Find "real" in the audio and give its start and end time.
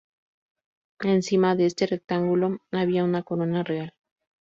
3.61-3.93